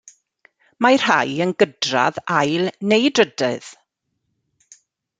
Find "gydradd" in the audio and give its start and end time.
1.59-2.19